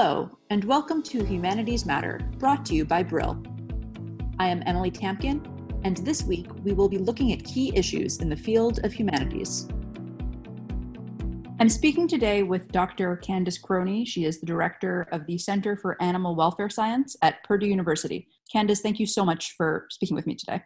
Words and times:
Hello, 0.00 0.30
and 0.50 0.62
welcome 0.62 1.02
to 1.02 1.24
Humanities 1.24 1.84
Matter, 1.84 2.20
brought 2.38 2.64
to 2.66 2.74
you 2.76 2.84
by 2.84 3.02
Brill. 3.02 3.42
I 4.38 4.46
am 4.46 4.62
Emily 4.64 4.92
Tamkin, 4.92 5.44
and 5.82 5.96
this 5.96 6.22
week 6.22 6.46
we 6.62 6.72
will 6.72 6.88
be 6.88 6.98
looking 6.98 7.32
at 7.32 7.42
key 7.42 7.72
issues 7.74 8.18
in 8.18 8.28
the 8.28 8.36
field 8.36 8.78
of 8.84 8.92
humanities. 8.92 9.66
I'm 11.58 11.68
speaking 11.68 12.06
today 12.06 12.44
with 12.44 12.70
Dr. 12.70 13.16
Candace 13.16 13.60
Croney. 13.60 14.06
She 14.06 14.24
is 14.24 14.38
the 14.38 14.46
director 14.46 15.08
of 15.10 15.26
the 15.26 15.36
Center 15.36 15.76
for 15.76 16.00
Animal 16.00 16.36
Welfare 16.36 16.70
Science 16.70 17.16
at 17.20 17.42
Purdue 17.42 17.66
University. 17.66 18.28
Candace, 18.52 18.80
thank 18.80 19.00
you 19.00 19.06
so 19.06 19.24
much 19.24 19.54
for 19.56 19.88
speaking 19.90 20.14
with 20.14 20.28
me 20.28 20.36
today. 20.36 20.62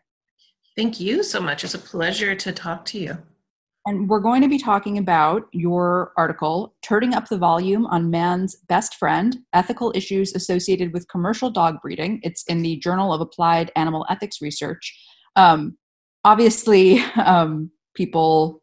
Thank 0.76 1.00
you 1.00 1.22
so 1.22 1.40
much. 1.40 1.64
It's 1.64 1.72
a 1.72 1.78
pleasure 1.78 2.34
to 2.34 2.52
talk 2.52 2.84
to 2.84 2.98
you. 2.98 3.16
And 3.84 4.08
we're 4.08 4.20
going 4.20 4.42
to 4.42 4.48
be 4.48 4.58
talking 4.58 4.96
about 4.96 5.48
your 5.50 6.12
article, 6.16 6.76
Turning 6.82 7.14
Up 7.14 7.28
the 7.28 7.36
Volume 7.36 7.84
on 7.86 8.10
Man's 8.10 8.54
Best 8.68 8.94
Friend 8.94 9.36
Ethical 9.52 9.92
Issues 9.96 10.34
Associated 10.34 10.92
with 10.92 11.08
Commercial 11.08 11.50
Dog 11.50 11.80
Breeding. 11.82 12.20
It's 12.22 12.44
in 12.44 12.62
the 12.62 12.76
Journal 12.76 13.12
of 13.12 13.20
Applied 13.20 13.72
Animal 13.74 14.06
Ethics 14.08 14.40
Research. 14.40 14.96
Um, 15.34 15.76
obviously, 16.24 17.00
um, 17.16 17.72
people, 17.94 18.62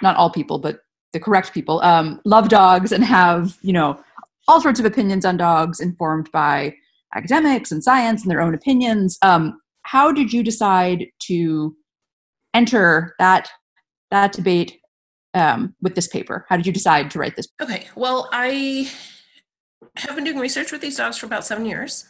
not 0.00 0.16
all 0.16 0.30
people, 0.30 0.60
but 0.60 0.78
the 1.12 1.18
correct 1.18 1.52
people, 1.52 1.80
um, 1.82 2.20
love 2.24 2.48
dogs 2.48 2.92
and 2.92 3.04
have, 3.04 3.58
you 3.62 3.72
know, 3.72 4.00
all 4.46 4.60
sorts 4.60 4.78
of 4.78 4.86
opinions 4.86 5.24
on 5.24 5.36
dogs 5.36 5.80
informed 5.80 6.30
by 6.30 6.74
academics 7.16 7.72
and 7.72 7.82
science 7.82 8.22
and 8.22 8.30
their 8.30 8.40
own 8.40 8.54
opinions. 8.54 9.18
Um, 9.22 9.58
how 9.82 10.12
did 10.12 10.32
you 10.32 10.44
decide 10.44 11.06
to 11.22 11.76
enter 12.52 13.14
that 13.18 13.48
that 14.14 14.32
debate 14.32 14.80
um, 15.34 15.74
with 15.82 15.94
this 15.94 16.08
paper? 16.08 16.46
How 16.48 16.56
did 16.56 16.66
you 16.66 16.72
decide 16.72 17.10
to 17.10 17.18
write 17.18 17.36
this? 17.36 17.48
Okay, 17.60 17.88
well, 17.96 18.28
I 18.32 18.90
have 19.96 20.14
been 20.14 20.24
doing 20.24 20.38
research 20.38 20.72
with 20.72 20.80
these 20.80 20.96
dogs 20.96 21.18
for 21.18 21.26
about 21.26 21.44
seven 21.44 21.66
years. 21.66 22.06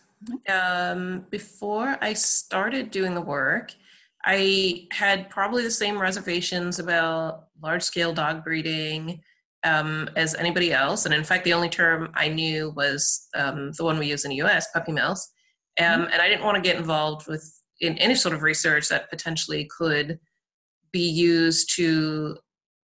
Um, 0.48 1.27
before 1.30 1.96
I 2.00 2.12
started 2.12 2.91
doing 2.91 3.14
the 3.14 3.20
work, 3.20 3.74
I 4.24 4.86
had 4.91 5.28
probably 5.28 5.62
the 5.62 5.70
same 5.70 5.98
reservations 5.98 6.78
about 6.78 7.48
large 7.62 7.83
scale 7.83 8.12
dog 8.12 8.44
breeding 8.44 9.20
um, 9.64 10.08
as 10.16 10.34
anybody 10.34 10.72
else. 10.72 11.06
And 11.06 11.14
in 11.14 11.24
fact, 11.24 11.44
the 11.44 11.52
only 11.52 11.68
term 11.68 12.11
I 12.14 12.28
knew 12.28 12.70
was 12.70 13.28
um, 13.34 13.72
the 13.72 13.84
one 13.84 13.98
we 13.98 14.08
use 14.08 14.24
in 14.24 14.30
the 14.30 14.42
US, 14.42 14.70
puppy 14.72 14.92
mills. 14.92 15.30
Um, 15.78 15.86
mm-hmm. 15.86 16.12
And 16.12 16.22
I 16.22 16.28
didn't 16.28 16.44
want 16.44 16.56
to 16.56 16.62
get 16.62 16.77
involved 16.77 17.27
with 17.27 17.50
in 17.80 17.98
any 17.98 18.14
sort 18.14 18.34
of 18.34 18.42
research 18.42 18.89
that 18.89 19.11
potentially 19.11 19.68
could 19.77 20.18
be 20.95 21.11
used 21.11 21.75
to 21.75 22.37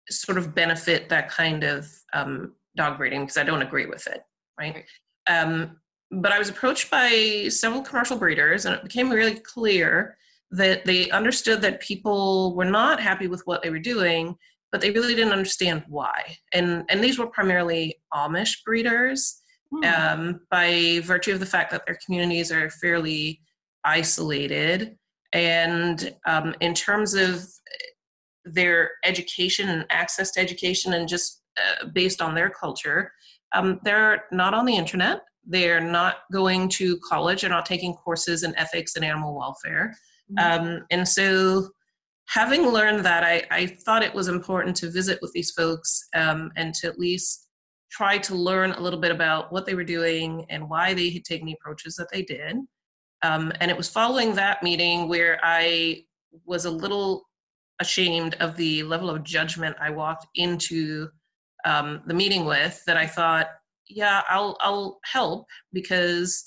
sort 0.09 0.39
of 0.39 0.55
benefit 0.55 1.09
that 1.11 1.29
kind 1.29 1.63
of 1.63 1.87
um, 2.15 2.55
dog 2.77 2.97
breeding 2.97 3.21
because 3.21 3.37
I 3.37 3.45
don't 3.45 3.63
agree 3.63 3.87
with 3.87 4.07
it, 4.07 4.23
right? 4.59 4.85
Um, 5.29 5.77
but 6.11 6.33
I 6.33 6.39
was 6.39 6.49
approached 6.49 6.91
by 6.91 7.47
several 7.51 7.83
commercial 7.83 8.17
breeders, 8.17 8.65
and 8.65 8.75
it 8.75 8.83
became 8.83 9.11
really 9.11 9.39
clear 9.39 10.17
that 10.51 10.85
they 10.85 11.11
understood 11.11 11.61
that 11.63 11.81
people 11.81 12.57
were 12.57 12.65
not 12.65 13.01
happy 13.01 13.29
with 13.29 13.43
what 13.45 13.63
they 13.63 13.71
were 13.71 13.79
doing, 13.79 14.35
but 14.73 14.81
they 14.81 14.91
really 14.91 15.15
didn't 15.15 15.35
understand 15.35 15.85
why. 15.87 16.37
And 16.55 16.85
and 16.89 17.05
these 17.05 17.19
were 17.19 17.29
primarily 17.29 17.97
Amish 18.13 18.65
breeders, 18.65 19.41
hmm. 19.71 19.85
um, 19.85 20.41
by 20.51 21.01
virtue 21.05 21.35
of 21.35 21.41
the 21.41 21.47
fact 21.47 21.71
that 21.71 21.85
their 21.87 21.99
communities 22.05 22.51
are 22.51 22.71
fairly 22.71 23.43
isolated. 23.85 24.97
And 25.33 26.15
um, 26.27 26.55
in 26.61 26.75
terms 26.75 27.15
of 27.15 27.47
their 28.45 28.93
education 29.05 29.69
and 29.69 29.87
access 29.91 30.33
to 30.33 30.41
education 30.41 30.95
and 30.95 31.09
just 31.09 31.43
uh, 31.59 31.87
based 31.87 32.23
on 32.23 32.35
their 32.35 32.51
culture 32.51 33.13
um, 33.53 33.81
they're 33.85 34.25
not 34.31 34.55
on 34.55 34.65
the 34.65 34.77
internet. 34.77 35.23
They're 35.45 35.81
not 35.81 36.19
going 36.33 36.69
to 36.71 36.99
college. 36.99 37.41
They're 37.41 37.51
not 37.51 37.67
taking 37.67 37.95
courses 37.95 38.43
in 38.43 38.57
ethics 38.57 38.97
and 38.97 39.05
animal 39.05 39.37
welfare. 39.37 39.97
Mm-hmm. 40.31 40.63
um, 40.63 40.87
and 40.93 41.09
so 41.09 41.71
having 42.29 42.69
learned 42.69 43.05
that 43.05 43.25
I, 43.25 43.43
I, 43.51 43.67
thought 43.67 44.05
it 44.05 44.15
was 44.15 44.29
important 44.29 44.77
to 44.77 44.89
visit 44.89 45.19
with 45.21 45.33
these 45.33 45.51
folks 45.51 46.07
um, 46.15 46.53
and 46.55 46.73
to 46.75 46.87
at 46.87 47.01
least 47.01 47.49
try 47.91 48.17
to 48.19 48.37
learn 48.37 48.71
a 48.71 48.81
little 48.81 49.01
bit 49.01 49.11
about 49.11 49.53
what 49.53 49.67
they 49.67 49.75
were 49.75 49.83
doing 49.83 50.47
and 50.49 50.71
why 50.71 50.95
they 50.95 51.11
had 51.11 51.25
taken 51.25 51.47
the 51.47 51.55
approaches 51.55 51.97
that 51.97 52.07
they 52.13 52.23
did 52.23 52.59
um, 53.23 53.53
and 53.61 53.71
it 53.71 53.77
was 53.77 53.89
following 53.89 54.35
that 54.35 54.63
meeting 54.63 55.09
where 55.09 55.39
i 55.43 56.03
was 56.47 56.65
a 56.65 56.71
little 56.71 57.25
ashamed 57.81 58.35
of 58.35 58.57
the 58.57 58.83
level 58.85 59.11
of 59.11 59.25
judgment 59.25 59.75
I 59.81 59.91
walked 59.91 60.27
into 60.35 61.09
um, 61.65 62.03
the 62.07 62.15
meeting 62.15 62.45
with 62.45 62.83
that 62.87 62.97
I 62.97 63.07
thought, 63.07 63.49
yeah, 63.89 64.23
I'll 64.29 64.57
I'll 64.61 65.01
help 65.05 65.47
because 65.73 66.45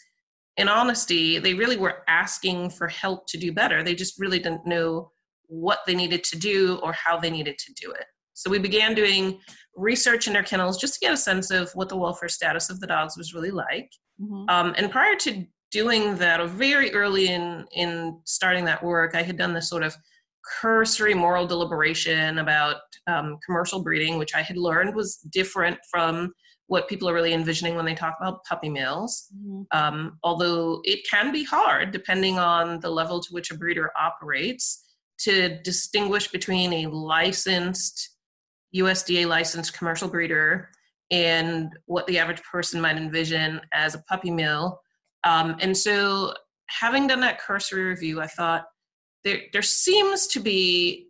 in 0.58 0.70
honesty, 0.70 1.40
they 1.40 1.56
really 1.56 1.78
were 1.78 2.04
asking 2.08 2.70
for 2.70 2.88
help 2.88 3.28
to 3.28 3.38
do 3.38 3.52
better. 3.52 3.84
They 3.84 3.96
just 3.96 4.20
really 4.20 4.40
didn't 4.40 4.66
know 4.66 5.12
what 5.48 5.80
they 5.86 5.96
needed 5.96 6.24
to 6.26 6.38
do 6.38 6.80
or 6.84 6.94
how 6.94 7.20
they 7.20 7.30
needed 7.30 7.58
to 7.58 7.74
do 7.74 7.92
it. 7.92 8.06
So 8.34 8.50
we 8.50 8.60
began 8.60 8.96
doing 8.96 9.40
research 9.76 10.28
in 10.28 10.34
their 10.34 10.44
kennels 10.44 10.80
just 10.80 10.96
to 10.96 11.00
get 11.00 11.14
a 11.14 11.18
sense 11.18 11.52
of 11.52 11.72
what 11.74 11.90
the 11.90 11.98
welfare 11.98 12.30
status 12.30 12.70
of 12.70 12.80
the 12.80 12.88
dogs 12.88 13.18
was 13.18 13.34
really 13.34 13.52
like. 13.52 13.90
Mm-hmm. 14.22 14.46
Um, 14.50 14.74
and 14.78 14.92
prior 14.92 15.16
to 15.16 15.46
doing 15.74 16.16
that, 16.18 16.40
or 16.40 16.48
very 16.48 16.94
early 16.94 17.28
in 17.28 17.66
in 17.74 18.20
starting 18.26 18.64
that 18.66 18.84
work, 18.84 19.16
I 19.16 19.24
had 19.24 19.38
done 19.38 19.54
this 19.54 19.70
sort 19.70 19.84
of 19.84 19.96
cursory 20.62 21.14
moral 21.14 21.48
deliberation 21.48 22.38
about 22.38 22.78
um, 23.08 23.38
commercial 23.46 23.82
breeding, 23.82 24.18
which 24.18 24.36
I 24.36 24.42
had 24.42 24.58
learned 24.58 24.96
was 24.96 25.18
different 25.32 25.78
from 25.90 26.34
what 26.68 26.88
people 26.88 27.10
are 27.10 27.14
really 27.14 27.34
envisioning 27.34 27.76
when 27.76 27.86
they 27.86 27.96
talk 27.96 28.16
about 28.20 28.44
puppy 28.46 28.70
mills. 28.70 29.28
Mm-hmm. 29.36 29.64
Um, 29.78 30.20
although 30.24 30.82
it 30.84 31.00
can 31.10 31.32
be 31.32 31.44
hard, 31.44 31.92
depending 31.92 32.40
on 32.40 32.80
the 32.80 32.90
level 32.90 33.20
to 33.20 33.34
which 33.34 33.52
a 33.52 33.58
breeder 33.58 33.92
operates, 34.00 34.84
to 35.20 35.62
distinguish 35.62 36.28
between 36.28 36.74
a 36.74 36.88
licensed, 36.88 38.18
USDA 38.76 39.28
licensed 39.28 39.78
commercial 39.78 40.08
breeder 40.08 40.70
and 41.12 41.72
what 41.86 42.08
the 42.08 42.18
average 42.18 42.42
person 42.44 42.82
might 42.82 42.98
envision 42.98 43.62
as 43.74 43.94
a 43.94 44.04
puppy 44.10 44.32
mill. 44.32 44.80
Um, 45.24 45.56
and 45.60 45.76
so, 45.76 46.34
having 46.68 47.08
done 47.08 47.22
that 47.22 47.40
cursory 47.40 47.84
review, 47.84 48.22
I 48.22 48.28
thought, 48.28 48.66
there 49.24 49.42
there 49.54 49.62
seems 49.62 50.28
to 50.28 50.40
be 50.40 51.08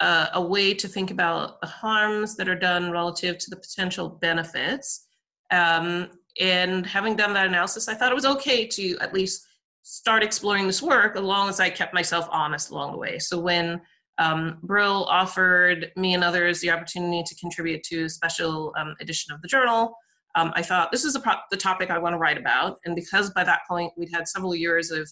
a, 0.00 0.28
a, 0.34 0.42
way 0.42 0.74
to 0.74 0.88
think 0.88 1.10
about 1.10 1.60
the 1.60 1.66
harms 1.66 2.36
that 2.36 2.48
are 2.48 2.58
done 2.58 2.90
relative 2.90 3.38
to 3.38 3.50
the 3.50 3.56
potential 3.56 4.08
benefits. 4.08 5.06
Um, 5.50 6.10
and 6.40 6.84
having 6.84 7.16
done 7.16 7.32
that 7.34 7.46
analysis, 7.46 7.88
I 7.88 7.94
thought 7.94 8.12
it 8.12 8.16
was 8.16 8.26
okay 8.26 8.66
to 8.66 8.98
at 8.98 9.14
least 9.14 9.46
start 9.82 10.22
exploring 10.22 10.66
this 10.66 10.82
work 10.82 11.16
as 11.16 11.22
long 11.22 11.48
as 11.48 11.60
I 11.60 11.70
kept 11.70 11.94
myself 11.94 12.28
honest 12.30 12.70
along 12.70 12.92
the 12.92 12.98
way. 12.98 13.18
So 13.18 13.38
when 13.38 13.80
um, 14.18 14.58
Brill 14.62 15.04
offered 15.04 15.92
me 15.96 16.14
and 16.14 16.24
others 16.24 16.60
the 16.60 16.70
opportunity 16.70 17.22
to 17.22 17.34
contribute 17.36 17.82
to 17.84 18.04
a 18.04 18.08
special 18.08 18.74
um, 18.76 18.96
edition 19.00 19.32
of 19.32 19.40
the 19.42 19.48
journal, 19.48 19.96
um, 20.36 20.52
I 20.54 20.62
thought 20.62 20.92
this 20.92 21.04
is 21.04 21.16
pro- 21.18 21.34
the 21.50 21.56
topic 21.56 21.90
I 21.90 21.98
want 21.98 22.12
to 22.12 22.18
write 22.18 22.38
about. 22.38 22.78
And 22.84 22.94
because 22.94 23.30
by 23.30 23.42
that 23.44 23.60
point 23.68 23.92
we'd 23.96 24.12
had 24.12 24.28
several 24.28 24.54
years 24.54 24.90
of 24.90 25.10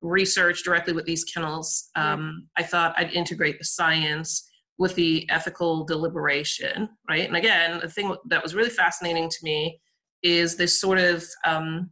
research 0.00 0.62
directly 0.62 0.92
with 0.92 1.04
these 1.04 1.24
kennels, 1.24 1.90
um, 1.96 2.48
I 2.56 2.62
thought 2.62 2.94
I'd 2.96 3.12
integrate 3.12 3.58
the 3.58 3.64
science 3.64 4.48
with 4.78 4.94
the 4.94 5.28
ethical 5.28 5.84
deliberation, 5.84 6.88
right? 7.08 7.26
And 7.26 7.36
again, 7.36 7.80
the 7.80 7.88
thing 7.88 8.16
that 8.28 8.42
was 8.42 8.54
really 8.54 8.70
fascinating 8.70 9.28
to 9.28 9.36
me 9.42 9.78
is 10.22 10.56
this 10.56 10.80
sort 10.80 10.98
of 10.98 11.24
um, 11.44 11.90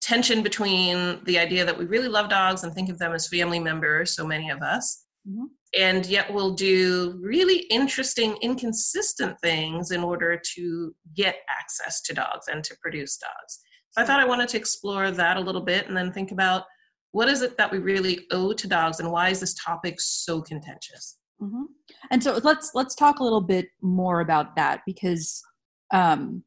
tension 0.00 0.42
between 0.42 1.22
the 1.24 1.38
idea 1.38 1.64
that 1.64 1.78
we 1.78 1.84
really 1.84 2.08
love 2.08 2.28
dogs 2.28 2.64
and 2.64 2.74
think 2.74 2.88
of 2.88 2.98
them 2.98 3.12
as 3.12 3.28
family 3.28 3.60
members, 3.60 4.16
so 4.16 4.26
many 4.26 4.50
of 4.50 4.62
us, 4.62 5.04
mm-hmm. 5.28 5.44
And 5.76 6.06
yet 6.06 6.32
we'll 6.32 6.54
do 6.54 7.18
really 7.20 7.58
interesting, 7.70 8.36
inconsistent 8.40 9.36
things 9.42 9.90
in 9.90 10.02
order 10.02 10.40
to 10.54 10.94
get 11.14 11.36
access 11.48 12.00
to 12.02 12.14
dogs 12.14 12.46
and 12.48 12.64
to 12.64 12.76
produce 12.80 13.18
dogs. 13.18 13.60
So 13.90 14.02
I 14.02 14.04
thought 14.04 14.20
I 14.20 14.26
wanted 14.26 14.48
to 14.50 14.56
explore 14.56 15.10
that 15.10 15.36
a 15.36 15.40
little 15.40 15.60
bit 15.60 15.88
and 15.88 15.96
then 15.96 16.12
think 16.12 16.30
about 16.30 16.64
what 17.12 17.28
is 17.28 17.42
it 17.42 17.56
that 17.56 17.70
we 17.70 17.78
really 17.78 18.26
owe 18.30 18.52
to 18.52 18.68
dogs 18.68 19.00
and 19.00 19.10
why 19.10 19.30
is 19.30 19.40
this 19.40 19.54
topic 19.54 20.00
so 20.00 20.42
contentious 20.42 21.18
mm-hmm. 21.40 21.64
and 22.10 22.22
so 22.22 22.38
let's 22.44 22.72
let's 22.74 22.94
talk 22.94 23.18
a 23.18 23.24
little 23.24 23.40
bit 23.40 23.66
more 23.80 24.20
about 24.20 24.54
that 24.56 24.80
because 24.86 25.42
um 25.92 26.42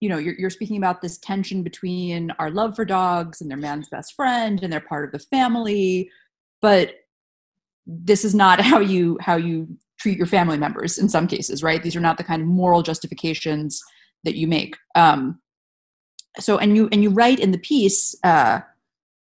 you 0.00 0.08
know 0.08 0.18
you're, 0.18 0.34
you're 0.34 0.50
speaking 0.50 0.76
about 0.76 1.00
this 1.00 1.18
tension 1.18 1.62
between 1.62 2.30
our 2.38 2.50
love 2.50 2.76
for 2.76 2.84
dogs 2.84 3.40
and 3.40 3.50
their 3.50 3.58
man's 3.58 3.88
best 3.88 4.14
friend 4.14 4.62
and 4.62 4.72
they're 4.72 4.80
part 4.80 5.04
of 5.04 5.12
the 5.12 5.26
family 5.26 6.10
but 6.60 6.94
this 7.86 8.24
is 8.24 8.34
not 8.34 8.60
how 8.70 8.78
you 8.78 9.18
how 9.20 9.36
you 9.36 9.68
treat 9.98 10.18
your 10.18 10.26
family 10.26 10.58
members 10.58 10.98
in 10.98 11.08
some 11.08 11.26
cases 11.26 11.62
right 11.62 11.82
these 11.82 11.96
are 11.96 12.00
not 12.00 12.18
the 12.18 12.24
kind 12.24 12.42
of 12.42 12.48
moral 12.48 12.82
justifications 12.82 13.80
that 14.24 14.36
you 14.36 14.46
make 14.46 14.76
um 14.94 15.38
so 16.38 16.58
and 16.58 16.76
you 16.76 16.88
and 16.92 17.02
you 17.02 17.10
write 17.10 17.40
in 17.40 17.52
the 17.52 17.58
piece 17.58 18.16
uh 18.24 18.60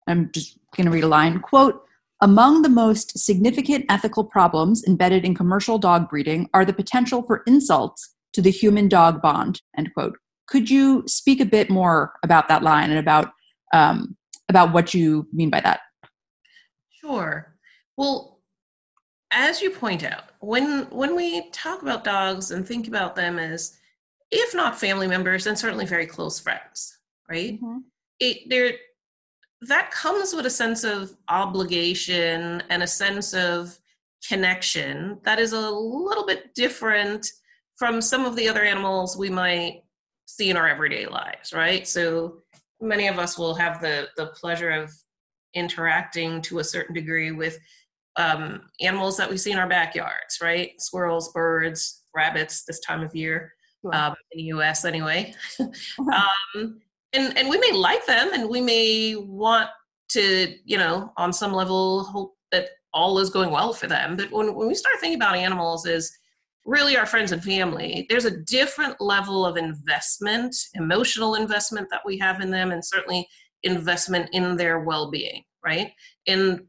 I'm 0.06 0.30
just 0.32 0.58
going 0.76 0.86
to 0.86 0.92
read 0.92 1.04
a 1.04 1.08
line 1.08 1.40
quote 1.40 1.82
among 2.22 2.62
the 2.62 2.68
most 2.68 3.18
significant 3.18 3.86
ethical 3.88 4.24
problems 4.24 4.84
embedded 4.84 5.24
in 5.24 5.34
commercial 5.34 5.78
dog 5.78 6.08
breeding 6.08 6.48
are 6.52 6.64
the 6.64 6.72
potential 6.72 7.22
for 7.22 7.42
insults 7.46 8.14
to 8.32 8.42
the 8.42 8.50
human 8.50 8.88
dog 8.88 9.22
bond 9.22 9.62
end 9.76 9.90
quote 9.94 10.16
could 10.50 10.68
you 10.68 11.04
speak 11.06 11.40
a 11.40 11.46
bit 11.46 11.70
more 11.70 12.12
about 12.22 12.48
that 12.48 12.62
line 12.62 12.90
and 12.90 12.98
about 12.98 13.30
um, 13.72 14.16
about 14.50 14.72
what 14.72 14.92
you 14.92 15.26
mean 15.32 15.48
by 15.48 15.60
that? 15.60 15.80
Sure. 17.00 17.54
Well, 17.96 18.29
as 19.32 19.60
you 19.60 19.70
point 19.70 20.04
out, 20.04 20.24
when 20.40 20.82
when 20.90 21.14
we 21.14 21.50
talk 21.50 21.82
about 21.82 22.04
dogs 22.04 22.50
and 22.50 22.66
think 22.66 22.88
about 22.88 23.14
them 23.14 23.38
as, 23.38 23.78
if 24.30 24.54
not 24.54 24.78
family 24.78 25.06
members, 25.06 25.44
then 25.44 25.56
certainly 25.56 25.86
very 25.86 26.06
close 26.06 26.40
friends, 26.40 26.98
right? 27.28 27.54
Mm-hmm. 27.54 27.78
It 28.18 28.48
there 28.48 28.72
that 29.62 29.90
comes 29.90 30.34
with 30.34 30.46
a 30.46 30.50
sense 30.50 30.84
of 30.84 31.14
obligation 31.28 32.62
and 32.70 32.82
a 32.82 32.86
sense 32.86 33.34
of 33.34 33.78
connection 34.26 35.18
that 35.24 35.38
is 35.38 35.52
a 35.52 35.70
little 35.70 36.26
bit 36.26 36.54
different 36.54 37.26
from 37.76 38.00
some 38.00 38.24
of 38.24 38.36
the 38.36 38.48
other 38.48 38.62
animals 38.62 39.16
we 39.16 39.30
might 39.30 39.82
see 40.26 40.50
in 40.50 40.56
our 40.56 40.68
everyday 40.68 41.06
lives, 41.06 41.52
right? 41.52 41.86
So 41.86 42.42
many 42.80 43.08
of 43.08 43.18
us 43.18 43.38
will 43.38 43.54
have 43.54 43.80
the 43.80 44.08
the 44.16 44.26
pleasure 44.26 44.70
of 44.70 44.92
interacting 45.54 46.40
to 46.42 46.60
a 46.60 46.64
certain 46.64 46.94
degree 46.94 47.32
with 47.32 47.58
um, 48.16 48.62
animals 48.80 49.16
that 49.16 49.30
we 49.30 49.36
see 49.36 49.52
in 49.52 49.58
our 49.58 49.68
backyards, 49.68 50.38
right? 50.42 50.80
Squirrels, 50.80 51.32
birds, 51.32 52.02
rabbits 52.14 52.64
this 52.64 52.80
time 52.80 53.02
of 53.02 53.14
year 53.14 53.52
sure. 53.82 53.94
um, 53.94 54.14
in 54.32 54.38
the 54.38 54.44
U.S. 54.44 54.84
anyway. 54.84 55.34
um, 55.60 56.80
and 57.12 57.36
and 57.36 57.48
we 57.48 57.58
may 57.58 57.72
like 57.72 58.04
them, 58.06 58.30
and 58.32 58.48
we 58.48 58.60
may 58.60 59.16
want 59.16 59.68
to, 60.10 60.54
you 60.64 60.78
know, 60.78 61.12
on 61.16 61.32
some 61.32 61.52
level, 61.52 62.04
hope 62.04 62.34
that 62.52 62.68
all 62.92 63.18
is 63.18 63.30
going 63.30 63.50
well 63.50 63.72
for 63.72 63.86
them. 63.86 64.16
But 64.16 64.30
when 64.30 64.54
when 64.54 64.68
we 64.68 64.74
start 64.74 64.96
thinking 65.00 65.18
about 65.18 65.36
animals 65.36 65.86
as 65.86 66.10
really 66.66 66.96
our 66.96 67.06
friends 67.06 67.32
and 67.32 67.42
family, 67.42 68.06
there's 68.08 68.26
a 68.26 68.36
different 68.42 69.00
level 69.00 69.46
of 69.46 69.56
investment, 69.56 70.54
emotional 70.74 71.34
investment 71.34 71.88
that 71.90 72.02
we 72.04 72.18
have 72.18 72.40
in 72.40 72.50
them, 72.50 72.70
and 72.70 72.84
certainly 72.84 73.26
investment 73.62 74.28
in 74.32 74.56
their 74.56 74.80
well-being, 74.80 75.42
right? 75.64 75.92
And 76.26 76.62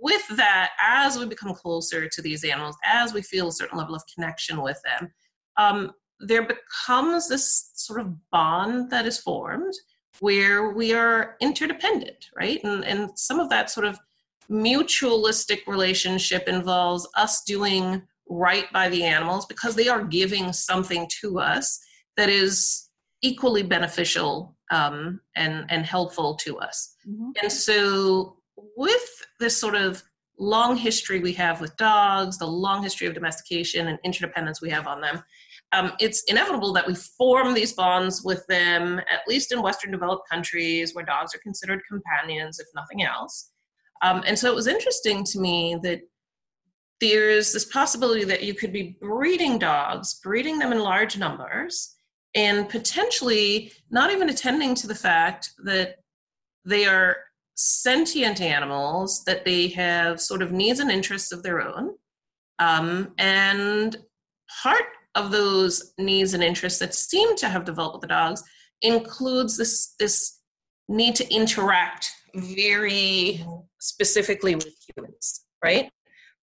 with 0.00 0.26
that, 0.36 0.70
as 0.80 1.18
we 1.18 1.26
become 1.26 1.54
closer 1.54 2.08
to 2.08 2.22
these 2.22 2.44
animals, 2.44 2.76
as 2.84 3.12
we 3.12 3.22
feel 3.22 3.48
a 3.48 3.52
certain 3.52 3.78
level 3.78 3.94
of 3.94 4.02
connection 4.14 4.62
with 4.62 4.80
them, 4.84 5.12
um, 5.56 5.92
there 6.20 6.46
becomes 6.46 7.28
this 7.28 7.72
sort 7.74 8.00
of 8.00 8.14
bond 8.30 8.90
that 8.90 9.06
is 9.06 9.18
formed 9.18 9.74
where 10.20 10.70
we 10.70 10.92
are 10.92 11.36
interdependent, 11.40 12.26
right? 12.36 12.62
And, 12.62 12.84
and 12.84 13.10
some 13.18 13.40
of 13.40 13.48
that 13.50 13.70
sort 13.70 13.86
of 13.86 13.98
mutualistic 14.50 15.66
relationship 15.66 16.48
involves 16.48 17.08
us 17.16 17.42
doing 17.44 18.02
right 18.28 18.70
by 18.72 18.88
the 18.88 19.04
animals 19.04 19.46
because 19.46 19.74
they 19.74 19.88
are 19.88 20.04
giving 20.04 20.52
something 20.52 21.08
to 21.20 21.38
us 21.38 21.80
that 22.16 22.28
is 22.28 22.88
equally 23.22 23.62
beneficial 23.62 24.56
um, 24.70 25.20
and, 25.36 25.64
and 25.68 25.84
helpful 25.84 26.36
to 26.36 26.58
us. 26.58 26.94
Mm-hmm. 27.08 27.30
And 27.42 27.52
so, 27.52 28.36
with 28.76 29.26
this 29.38 29.56
sort 29.56 29.74
of 29.74 30.02
long 30.38 30.76
history 30.76 31.20
we 31.20 31.32
have 31.34 31.60
with 31.60 31.76
dogs, 31.76 32.38
the 32.38 32.46
long 32.46 32.82
history 32.82 33.06
of 33.06 33.14
domestication 33.14 33.88
and 33.88 33.98
interdependence 34.04 34.62
we 34.62 34.70
have 34.70 34.86
on 34.86 35.00
them, 35.00 35.22
um, 35.72 35.92
it's 36.00 36.24
inevitable 36.24 36.72
that 36.72 36.86
we 36.86 36.94
form 36.94 37.54
these 37.54 37.72
bonds 37.72 38.22
with 38.24 38.44
them, 38.48 38.98
at 38.98 39.20
least 39.28 39.52
in 39.52 39.62
Western 39.62 39.92
developed 39.92 40.28
countries 40.28 40.94
where 40.94 41.04
dogs 41.04 41.34
are 41.34 41.38
considered 41.38 41.80
companions, 41.88 42.58
if 42.58 42.66
nothing 42.74 43.04
else. 43.04 43.52
Um, 44.02 44.22
and 44.26 44.38
so 44.38 44.50
it 44.50 44.54
was 44.54 44.66
interesting 44.66 45.24
to 45.24 45.38
me 45.38 45.78
that 45.82 46.00
there's 47.00 47.52
this 47.52 47.66
possibility 47.66 48.24
that 48.24 48.42
you 48.42 48.54
could 48.54 48.72
be 48.72 48.96
breeding 49.00 49.58
dogs, 49.58 50.20
breeding 50.22 50.58
them 50.58 50.72
in 50.72 50.80
large 50.80 51.16
numbers, 51.16 51.96
and 52.34 52.68
potentially 52.68 53.72
not 53.90 54.10
even 54.10 54.28
attending 54.28 54.74
to 54.74 54.86
the 54.86 54.94
fact 54.94 55.50
that 55.64 55.96
they 56.64 56.86
are 56.86 57.16
sentient 57.60 58.40
animals, 58.40 59.22
that 59.24 59.44
they 59.44 59.68
have 59.68 60.20
sort 60.20 60.40
of 60.40 60.50
needs 60.50 60.80
and 60.80 60.90
interests 60.90 61.30
of 61.30 61.42
their 61.42 61.60
own. 61.60 61.90
Um, 62.58 63.12
and 63.18 63.96
part 64.62 64.84
of 65.14 65.30
those 65.30 65.92
needs 65.98 66.34
and 66.34 66.42
interests 66.42 66.78
that 66.78 66.94
seem 66.94 67.36
to 67.36 67.48
have 67.48 67.64
developed 67.64 67.96
with 67.96 68.02
the 68.02 68.06
dogs 68.08 68.42
includes 68.82 69.58
this 69.58 69.94
this 69.98 70.38
need 70.88 71.14
to 71.16 71.34
interact 71.34 72.10
very 72.34 73.44
specifically 73.80 74.54
with 74.54 74.74
humans, 74.96 75.44
right? 75.62 75.90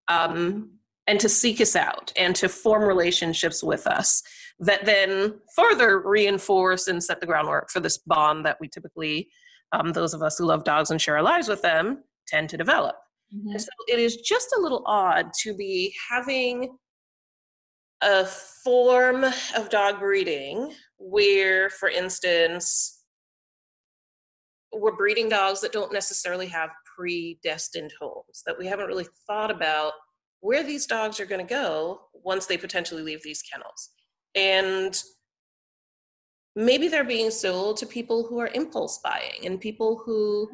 Um, 0.07 0.71
and 1.07 1.19
to 1.19 1.29
seek 1.29 1.59
us 1.61 1.75
out 1.75 2.13
and 2.17 2.35
to 2.35 2.47
form 2.47 2.83
relationships 2.83 3.63
with 3.63 3.87
us 3.87 4.21
that 4.59 4.85
then 4.85 5.35
further 5.55 5.99
reinforce 5.99 6.87
and 6.87 7.03
set 7.03 7.19
the 7.21 7.27
groundwork 7.27 7.69
for 7.69 7.79
this 7.79 7.97
bond 7.97 8.45
that 8.45 8.57
we 8.59 8.67
typically, 8.67 9.29
um, 9.71 9.91
those 9.91 10.13
of 10.13 10.21
us 10.21 10.37
who 10.37 10.45
love 10.45 10.63
dogs 10.63 10.91
and 10.91 11.01
share 11.01 11.17
our 11.17 11.23
lives 11.23 11.47
with 11.47 11.61
them, 11.61 12.03
tend 12.27 12.49
to 12.49 12.57
develop. 12.57 12.95
Mm-hmm. 13.35 13.51
And 13.51 13.61
so 13.61 13.69
it 13.87 13.99
is 13.99 14.17
just 14.17 14.53
a 14.57 14.61
little 14.61 14.83
odd 14.85 15.31
to 15.41 15.55
be 15.55 15.93
having 16.09 16.77
a 18.01 18.25
form 18.25 19.23
of 19.23 19.69
dog 19.69 19.99
breeding 19.99 20.73
where, 20.97 21.69
for 21.69 21.89
instance, 21.89 23.03
we're 24.73 24.95
breeding 24.95 25.29
dogs 25.29 25.61
that 25.61 25.71
don't 25.71 25.93
necessarily 25.93 26.47
have 26.47 26.69
predestined 26.95 27.91
homes, 27.99 28.43
that 28.45 28.57
we 28.57 28.67
haven't 28.67 28.87
really 28.87 29.07
thought 29.25 29.51
about 29.51 29.93
where 30.41 30.63
these 30.63 30.85
dogs 30.85 31.19
are 31.19 31.25
going 31.25 31.45
to 31.45 31.53
go 31.53 32.01
once 32.13 32.45
they 32.45 32.57
potentially 32.57 33.01
leave 33.01 33.23
these 33.23 33.41
kennels. 33.41 33.89
And 34.35 35.01
maybe 36.57 36.87
they're 36.87 37.03
being 37.03 37.29
sold 37.29 37.77
to 37.77 37.85
people 37.85 38.25
who 38.25 38.39
are 38.39 38.49
impulse 38.55 38.97
buying 39.03 39.45
and 39.45 39.61
people 39.61 40.01
who 40.03 40.49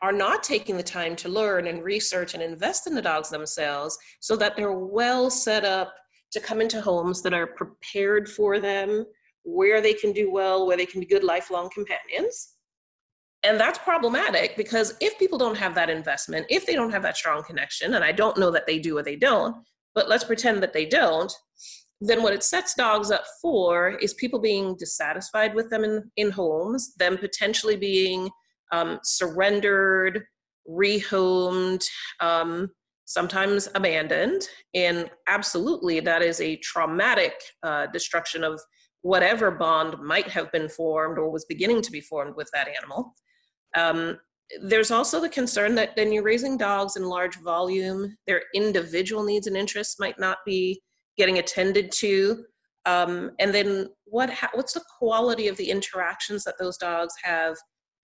are 0.00 0.12
not 0.12 0.42
taking 0.42 0.78
the 0.78 0.82
time 0.82 1.14
to 1.14 1.28
learn 1.28 1.66
and 1.66 1.84
research 1.84 2.32
and 2.32 2.42
invest 2.42 2.86
in 2.86 2.94
the 2.94 3.02
dogs 3.02 3.28
themselves 3.28 3.98
so 4.20 4.34
that 4.34 4.56
they're 4.56 4.72
well 4.72 5.28
set 5.28 5.62
up 5.62 5.94
to 6.32 6.40
come 6.40 6.62
into 6.62 6.80
homes 6.80 7.20
that 7.20 7.34
are 7.34 7.48
prepared 7.48 8.30
for 8.30 8.58
them, 8.60 9.04
where 9.42 9.82
they 9.82 9.92
can 9.92 10.10
do 10.12 10.32
well, 10.32 10.66
where 10.66 10.78
they 10.78 10.86
can 10.86 11.00
be 11.00 11.06
good 11.06 11.22
lifelong 11.22 11.68
companions. 11.68 12.54
And 13.42 13.60
that's 13.60 13.78
problematic 13.78 14.56
because 14.56 14.94
if 15.02 15.18
people 15.18 15.36
don't 15.36 15.56
have 15.56 15.74
that 15.74 15.90
investment, 15.90 16.46
if 16.48 16.64
they 16.64 16.74
don't 16.74 16.92
have 16.92 17.02
that 17.02 17.18
strong 17.18 17.42
connection, 17.42 17.92
and 17.92 18.02
I 18.04 18.12
don't 18.12 18.38
know 18.38 18.50
that 18.52 18.66
they 18.66 18.78
do 18.78 18.96
or 18.96 19.02
they 19.02 19.16
don't, 19.16 19.54
but 19.94 20.08
let's 20.08 20.24
pretend 20.24 20.62
that 20.62 20.72
they 20.72 20.86
don't, 20.86 21.30
then 22.00 22.22
what 22.22 22.32
it 22.32 22.42
sets 22.42 22.74
dogs 22.74 23.10
up 23.10 23.24
for 23.42 23.90
is 23.90 24.14
people 24.14 24.40
being 24.40 24.74
dissatisfied 24.78 25.54
with 25.54 25.68
them 25.68 25.84
in, 25.84 26.10
in 26.16 26.30
homes, 26.30 26.94
them 26.94 27.18
potentially 27.18 27.76
being 27.76 28.30
um, 28.72 28.98
surrendered, 29.02 30.24
rehomed, 30.68 31.84
um, 32.20 32.70
sometimes 33.04 33.68
abandoned. 33.74 34.48
And 34.74 35.10
absolutely, 35.28 36.00
that 36.00 36.22
is 36.22 36.40
a 36.40 36.56
traumatic 36.56 37.34
uh, 37.62 37.86
destruction 37.92 38.44
of 38.44 38.60
whatever 39.02 39.50
bond 39.50 39.96
might 40.02 40.28
have 40.28 40.50
been 40.52 40.68
formed 40.68 41.18
or 41.18 41.30
was 41.30 41.44
beginning 41.46 41.82
to 41.82 41.90
be 41.90 42.00
formed 42.00 42.34
with 42.36 42.48
that 42.54 42.68
animal. 42.68 43.14
Um, 43.76 44.18
there's 44.62 44.90
also 44.90 45.20
the 45.20 45.28
concern 45.28 45.74
that 45.76 45.96
then 45.96 46.12
you're 46.12 46.22
raising 46.22 46.56
dogs 46.56 46.96
in 46.96 47.04
large 47.04 47.38
volume, 47.40 48.16
their 48.26 48.42
individual 48.54 49.22
needs 49.22 49.46
and 49.46 49.56
interests 49.56 49.98
might 49.98 50.18
not 50.18 50.38
be 50.46 50.80
getting 51.20 51.38
attended 51.38 51.92
to. 51.92 52.44
Um, 52.86 53.32
and 53.38 53.54
then 53.54 53.88
what 54.06 54.30
ha- 54.30 54.50
what's 54.54 54.72
the 54.72 54.84
quality 54.98 55.48
of 55.48 55.56
the 55.58 55.70
interactions 55.70 56.44
that 56.44 56.54
those 56.58 56.78
dogs 56.78 57.14
have 57.22 57.56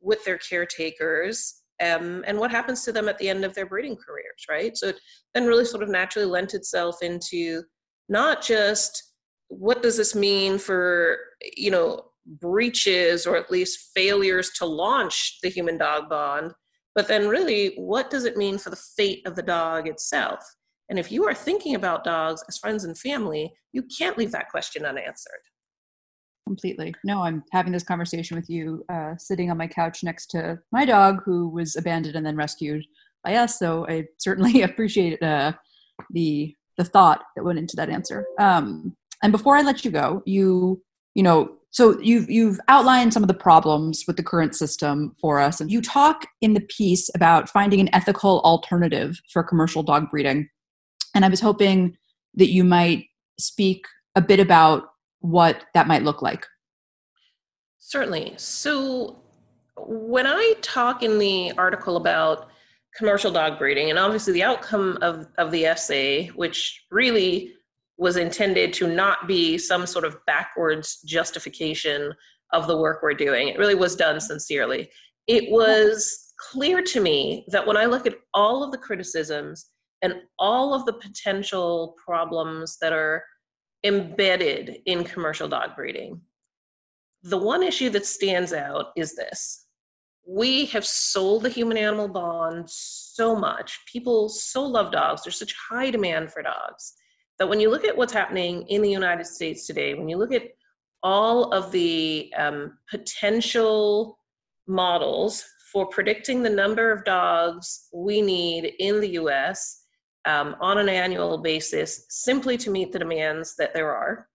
with 0.02 0.22
their 0.24 0.36
caretakers 0.36 1.62
um, 1.82 2.24
and 2.26 2.38
what 2.38 2.50
happens 2.50 2.84
to 2.84 2.92
them 2.92 3.08
at 3.08 3.18
the 3.18 3.28
end 3.28 3.44
of 3.44 3.54
their 3.54 3.66
breeding 3.66 3.96
careers, 3.96 4.44
right? 4.50 4.76
So 4.76 4.88
it 4.88 5.00
then 5.34 5.46
really 5.46 5.64
sort 5.64 5.82
of 5.82 5.88
naturally 5.88 6.28
lent 6.28 6.52
itself 6.54 6.96
into 7.02 7.62
not 8.08 8.42
just 8.42 9.14
what 9.48 9.82
does 9.82 9.96
this 9.96 10.14
mean 10.14 10.58
for, 10.58 11.18
you 11.56 11.70
know, 11.70 12.02
breaches 12.26 13.26
or 13.26 13.36
at 13.36 13.50
least 13.50 13.90
failures 13.94 14.50
to 14.58 14.66
launch 14.66 15.38
the 15.42 15.48
human 15.48 15.78
dog 15.78 16.08
bond, 16.08 16.52
but 16.94 17.08
then 17.08 17.28
really 17.28 17.74
what 17.76 18.10
does 18.10 18.24
it 18.24 18.36
mean 18.36 18.58
for 18.58 18.70
the 18.70 18.82
fate 18.96 19.26
of 19.26 19.36
the 19.36 19.42
dog 19.42 19.86
itself? 19.88 20.40
And 20.88 20.98
if 20.98 21.10
you 21.10 21.24
are 21.26 21.34
thinking 21.34 21.74
about 21.74 22.04
dogs 22.04 22.42
as 22.48 22.58
friends 22.58 22.84
and 22.84 22.96
family, 22.98 23.52
you 23.72 23.82
can't 23.98 24.16
leave 24.16 24.32
that 24.32 24.50
question 24.50 24.84
unanswered. 24.84 25.40
Completely. 26.46 26.94
No 27.04 27.22
i'm 27.22 27.42
having 27.50 27.72
this 27.72 27.82
conversation 27.82 28.36
with 28.36 28.48
you 28.48 28.84
uh, 28.88 29.16
sitting 29.18 29.50
on 29.50 29.56
my 29.56 29.66
couch 29.66 30.04
next 30.04 30.26
to 30.28 30.58
my 30.70 30.84
dog 30.84 31.22
who 31.24 31.48
was 31.48 31.74
abandoned 31.74 32.14
and 32.14 32.24
then 32.24 32.36
rescued 32.36 32.84
by 33.24 33.34
us 33.34 33.58
so 33.58 33.84
i 33.88 34.04
certainly 34.18 34.62
appreciate 34.68 35.20
uh, 35.22 35.52
the 36.10 36.54
the 36.78 36.84
thought 36.84 37.22
that 37.34 37.42
went 37.42 37.58
into 37.58 37.74
that 37.74 37.88
answer. 37.88 38.26
Um, 38.38 38.94
and 39.22 39.32
before 39.32 39.56
i 39.56 39.62
let 39.62 39.84
you 39.84 39.90
go 39.90 40.22
you 40.24 40.80
you 41.16 41.22
know 41.22 41.50
so 41.70 41.98
you've 42.00 42.30
you've 42.30 42.60
outlined 42.68 43.12
some 43.12 43.24
of 43.24 43.28
the 43.28 43.34
problems 43.34 44.04
with 44.06 44.16
the 44.16 44.22
current 44.22 44.54
system 44.54 45.16
for 45.20 45.40
us 45.40 45.60
and 45.60 45.70
you 45.70 45.82
talk 45.82 46.26
in 46.40 46.54
the 46.54 46.60
piece 46.60 47.10
about 47.14 47.48
finding 47.48 47.80
an 47.80 47.92
ethical 47.92 48.40
alternative 48.42 49.18
for 49.32 49.42
commercial 49.42 49.82
dog 49.82 50.08
breeding 50.10 50.48
and 51.16 51.24
i 51.24 51.28
was 51.28 51.40
hoping 51.40 51.96
that 52.34 52.52
you 52.52 52.62
might 52.62 53.06
speak 53.38 53.86
a 54.14 54.20
bit 54.20 54.40
about 54.40 54.84
what 55.20 55.64
that 55.74 55.86
might 55.86 56.02
look 56.02 56.22
like. 56.22 56.46
Certainly. 57.78 58.34
So, 58.36 59.22
when 59.78 60.26
I 60.26 60.54
talk 60.62 61.02
in 61.02 61.18
the 61.18 61.52
article 61.58 61.96
about 61.96 62.48
commercial 62.96 63.30
dog 63.30 63.58
breeding, 63.58 63.90
and 63.90 63.98
obviously 63.98 64.32
the 64.32 64.42
outcome 64.42 64.98
of, 65.02 65.26
of 65.36 65.50
the 65.50 65.66
essay, 65.66 66.28
which 66.28 66.86
really 66.90 67.52
was 67.98 68.16
intended 68.16 68.72
to 68.74 68.86
not 68.86 69.28
be 69.28 69.58
some 69.58 69.86
sort 69.86 70.04
of 70.04 70.16
backwards 70.26 71.02
justification 71.02 72.12
of 72.52 72.66
the 72.66 72.76
work 72.76 73.02
we're 73.02 73.12
doing, 73.12 73.48
it 73.48 73.58
really 73.58 73.74
was 73.74 73.96
done 73.96 74.18
sincerely. 74.20 74.88
It 75.26 75.50
was 75.50 76.32
clear 76.50 76.82
to 76.82 77.00
me 77.00 77.44
that 77.48 77.66
when 77.66 77.76
I 77.76 77.84
look 77.84 78.06
at 78.06 78.16
all 78.32 78.62
of 78.62 78.72
the 78.72 78.78
criticisms 78.78 79.66
and 80.02 80.14
all 80.38 80.74
of 80.74 80.84
the 80.84 80.92
potential 80.92 81.96
problems 82.04 82.78
that 82.80 82.92
are 82.92 83.24
embedded 83.84 84.78
in 84.86 85.04
commercial 85.04 85.48
dog 85.48 85.76
breeding, 85.76 86.20
the 87.22 87.38
one 87.38 87.62
issue 87.62 87.90
that 87.90 88.06
stands 88.06 88.52
out 88.52 88.86
is 88.96 89.14
this 89.14 89.66
we 90.28 90.66
have 90.66 90.84
sold 90.84 91.44
the 91.44 91.48
human 91.48 91.76
animal 91.76 92.08
bond 92.08 92.68
so 92.68 93.36
much. 93.36 93.78
People 93.90 94.28
so 94.28 94.64
love 94.64 94.90
dogs. 94.90 95.22
There's 95.22 95.38
such 95.38 95.54
high 95.54 95.90
demand 95.90 96.32
for 96.32 96.42
dogs 96.42 96.94
that 97.38 97.48
when 97.48 97.60
you 97.60 97.70
look 97.70 97.84
at 97.84 97.96
what's 97.96 98.12
happening 98.12 98.62
in 98.68 98.82
the 98.82 98.90
United 98.90 99.26
States 99.26 99.66
today, 99.66 99.94
when 99.94 100.08
you 100.08 100.16
look 100.16 100.32
at 100.32 100.48
all 101.02 101.52
of 101.52 101.70
the 101.70 102.32
um, 102.36 102.76
potential 102.90 104.18
models 104.66 105.44
for 105.72 105.86
predicting 105.86 106.42
the 106.42 106.50
number 106.50 106.90
of 106.90 107.04
dogs 107.04 107.88
we 107.94 108.20
need 108.20 108.72
in 108.80 109.00
the 109.00 109.10
US 109.10 109.84
um, 110.26 110.56
on 110.60 110.78
an 110.78 110.88
annual 110.88 111.38
basis 111.38 112.06
simply 112.08 112.56
to 112.58 112.70
meet 112.70 112.92
the 112.92 112.98
demands 112.98 113.56
that 113.56 113.72
there 113.74 113.94
are, 113.94 114.28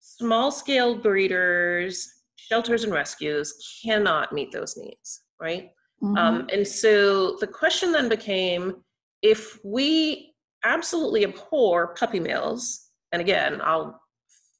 small 0.00 0.50
scale 0.50 0.94
breeders 0.94 2.10
shelters 2.36 2.84
and 2.84 2.92
rescues 2.92 3.80
cannot 3.82 4.32
meet 4.32 4.52
those 4.52 4.76
needs, 4.76 5.22
right? 5.40 5.70
Mm-hmm. 6.02 6.16
Um, 6.16 6.48
and 6.52 6.66
so 6.66 7.36
the 7.36 7.46
question 7.46 7.92
then 7.92 8.08
became 8.08 8.76
if 9.22 9.58
we 9.64 10.34
absolutely 10.64 11.24
abhor 11.24 11.94
puppy 11.94 12.20
mills, 12.20 12.90
and 13.12 13.22
again, 13.22 13.60
I'll 13.62 14.00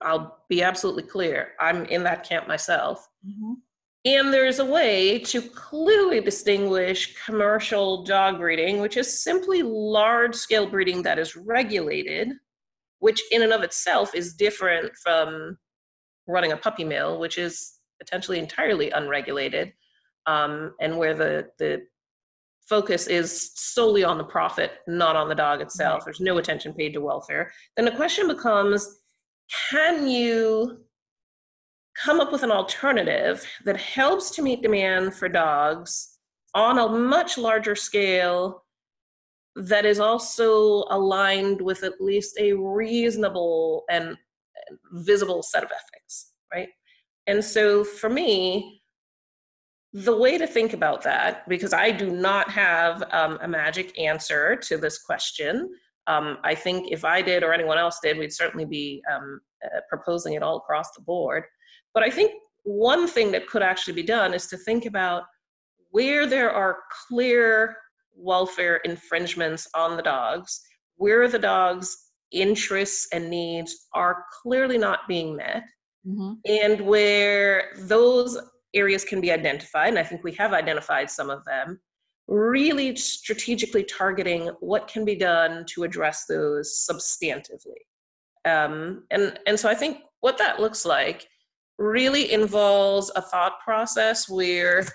I'll 0.01 0.45
be 0.49 0.63
absolutely 0.63 1.05
clear, 1.05 1.53
I'm 1.61 1.85
in 1.87 2.03
that 2.05 2.29
camp 2.29 2.47
myself. 2.49 3.07
Mm-hmm. 3.27 3.55
And 4.07 4.33
there's 4.33 4.59
a 4.59 4.65
way 4.65 5.19
to 5.21 5.41
clearly 5.41 6.21
distinguish 6.21 7.17
commercial 7.25 8.05
dog 8.05 8.39
breeding, 8.39 8.81
which 8.81 8.99
is 8.99 9.23
simply 9.23 9.63
large 9.63 10.35
scale 10.35 10.67
breeding 10.67 11.03
that 11.03 11.19
is 11.19 11.37
regulated, 11.37 12.33
which 12.99 13.23
in 13.33 13.43
and 13.43 13.53
of 13.53 13.63
itself 13.63 14.15
is 14.15 14.35
different 14.35 14.93
from 15.03 15.57
running 16.27 16.53
a 16.53 16.57
puppy 16.57 16.85
mill, 16.85 17.19
which 17.19 17.39
is 17.39 17.79
potentially 17.99 18.39
entirely 18.39 18.91
unregulated, 18.91 19.73
um, 20.27 20.75
and 20.81 20.99
where 20.99 21.15
the 21.15 21.49
the 21.59 21.83
focus 22.69 23.07
is 23.07 23.53
solely 23.55 24.05
on 24.05 24.19
the 24.19 24.25
profit, 24.25 24.73
not 24.87 25.17
on 25.17 25.29
the 25.29 25.35
dog 25.35 25.61
itself. 25.61 26.05
There's 26.05 26.21
no 26.21 26.39
attention 26.39 26.73
paid 26.73 26.95
to 26.95 27.01
welfare. 27.01 27.53
Then 27.77 27.85
the 27.85 27.91
question 27.91 28.27
becomes, 28.27 29.01
can 29.71 30.09
you 30.09 30.84
come 32.03 32.21
up 32.21 32.33
with 32.33 32.43
an 32.43 32.51
alternative 32.51 33.47
that 33.65 33.77
helps 33.77 34.31
to 34.31 34.43
meet 34.43 34.63
demand 34.63 35.15
for 35.15 35.29
dogs 35.29 36.19
on 36.55 36.79
a 36.79 36.89
much 36.89 37.39
larger 37.39 37.75
scale 37.75 38.65
that 39.57 39.85
is 39.85 40.01
also 40.01 40.85
aligned 40.91 41.61
with 41.61 41.85
at 41.85 42.01
least 42.01 42.37
a 42.41 42.53
reasonable 42.53 43.85
and 43.89 44.17
visible 44.93 45.43
set 45.43 45.63
of 45.63 45.71
ethics, 45.71 46.33
right? 46.53 46.69
And 47.27 47.45
so 47.45 47.85
for 47.85 48.11
me, 48.11 48.83
the 49.93 50.17
way 50.17 50.37
to 50.39 50.47
think 50.47 50.73
about 50.73 51.03
that, 51.03 51.49
because 51.49 51.73
I 51.73 51.93
do 51.93 52.11
not 52.11 52.51
have 52.51 53.05
um, 53.13 53.39
a 53.43 53.49
magic 53.49 53.97
answer 53.99 54.57
to 54.57 54.77
this 54.77 54.99
question, 54.99 55.71
um, 56.09 56.39
I 56.43 56.55
think 56.55 56.91
if 56.91 57.05
I 57.05 57.23
did 57.23 57.45
or 57.45 57.53
anyone 57.55 57.79
else 57.79 58.01
did, 58.03 58.19
we'd 58.19 58.33
certainly 58.33 58.65
be 58.65 59.03
um, 59.13 59.41
uh, 59.65 59.81
proposing 59.89 60.35
it 60.35 60.43
all 60.43 60.57
across 60.57 60.91
the 60.93 61.03
board. 61.03 61.45
But 61.95 62.03
I 62.03 62.11
think 62.11 62.33
one 62.65 63.07
thing 63.07 63.31
that 63.33 63.47
could 63.47 63.63
actually 63.63 63.95
be 63.95 64.03
done 64.03 64.35
is 64.35 64.47
to 64.49 64.57
think 64.57 64.85
about 64.85 65.25
where 65.91 66.27
there 66.27 66.51
are 66.51 66.79
clear 67.09 67.77
welfare 68.17 68.77
infringements 68.79 69.69
on 69.75 69.97
the 69.97 70.03
dogs, 70.03 70.61
where 70.97 71.29
the 71.29 71.39
dog's 71.39 71.97
interests 72.33 73.09
and 73.13 73.31
needs 73.31 73.87
are 73.95 74.25
clearly 74.43 74.79
not 74.79 75.01
being 75.09 75.37
met, 75.37 75.63
mm-hmm. 76.07 76.33
and 76.47 76.81
where 76.81 77.73
those 77.79 78.39
areas 78.75 79.05
can 79.05 79.21
be 79.21 79.31
identified, 79.31 79.89
and 79.89 79.99
I 79.99 80.03
think 80.03 80.25
we 80.25 80.33
have 80.33 80.53
identified 80.53 81.11
some 81.11 81.31
of 81.31 81.45
them, 81.45 81.81
really 82.27 82.97
strategically 82.97 83.85
targeting 83.85 84.49
what 84.61 84.89
can 84.89 85.05
be 85.05 85.15
done 85.15 85.65
to 85.75 85.85
address 85.85 86.25
those 86.29 86.87
substantively. 86.91 87.83
Um, 88.45 89.05
and, 89.11 89.39
and 89.47 89.59
so 89.59 89.69
I 89.69 89.75
think 89.75 89.99
what 90.21 90.39
that 90.39 90.61
looks 90.61 90.85
like 90.85 91.27
really 91.79 92.33
involves 92.33 93.11
a 93.17 93.23
thought 93.23 93.61
process 93.61 94.29
where 94.29 94.87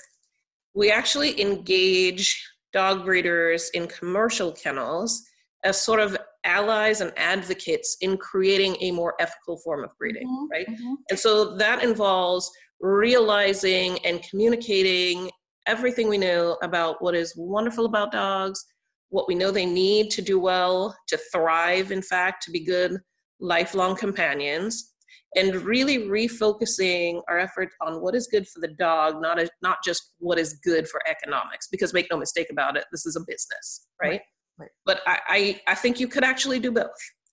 we 0.76 0.92
actually 0.92 1.40
engage 1.42 2.42
dog 2.74 3.06
breeders 3.06 3.70
in 3.74 3.88
commercial 3.88 4.52
kennels 4.52 5.24
as 5.64 5.82
sort 5.82 6.00
of 6.00 6.16
allies 6.46 7.02
and 7.02 7.12
advocates 7.18 7.98
in 8.02 8.18
creating 8.18 8.78
a 8.82 8.92
more 8.92 9.14
ethical 9.20 9.58
form 9.58 9.84
of 9.84 9.90
breeding, 9.98 10.26
mm-hmm, 10.26 10.52
right? 10.52 10.68
Mm-hmm. 10.68 10.94
And 11.10 11.20
so 11.20 11.56
that 11.58 11.84
involves 11.84 12.50
realizing 12.80 13.98
and 14.06 14.24
communicating 14.30 15.30
everything 15.68 16.08
we 16.08 16.18
know 16.18 16.58
about 16.64 17.02
what 17.02 17.14
is 17.14 17.34
wonderful 17.36 17.86
about 17.86 18.12
dogs, 18.12 18.64
what 19.10 19.28
we 19.28 19.36
know 19.36 19.52
they 19.52 19.66
need 19.66 20.10
to 20.12 20.22
do 20.22 20.40
well, 20.40 20.96
to 21.08 21.20
thrive, 21.32 21.92
in 21.92 22.02
fact, 22.02 22.44
to 22.44 22.52
be 22.52 22.64
good 22.64 22.98
lifelong 23.40 23.96
companions, 23.96 24.94
and 25.36 25.56
really 25.56 26.00
refocusing 26.08 27.22
our 27.30 27.40
effort 27.40 27.70
on 27.82 28.02
what 28.02 28.16
is 28.16 28.28
good 28.28 28.48
for 28.48 28.60
the 28.60 28.68
dog, 28.68 29.22
not, 29.22 29.40
a, 29.40 29.50
not 29.62 29.78
just 29.84 30.14
what 30.20 30.40
is 30.40 30.60
good 30.64 30.88
for 30.88 31.02
economics. 31.08 31.68
Because 31.68 31.94
make 31.94 32.08
no 32.10 32.18
mistake 32.18 32.48
about 32.52 32.78
it, 32.78 32.86
this 32.92 33.06
is 33.06 33.16
a 33.16 33.22
business, 33.22 33.88
right? 34.02 34.10
right. 34.10 34.22
Right. 34.58 34.70
But 34.86 35.02
I, 35.08 35.20
I, 35.28 35.62
I 35.68 35.76
think 35.76 36.00
you 36.02 36.08
could 36.10 36.26
actually 36.26 36.60
do 36.60 36.72
both. 36.72 36.90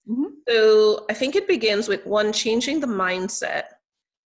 Mm-hmm. 0.09 0.27
So 0.49 1.07
I 1.11 1.15
think 1.15 1.35
it 1.35 1.49
begins 1.49 1.89
with 1.89 2.07
one, 2.07 2.33
changing 2.33 2.79
the 2.79 2.87
mindset 2.87 3.65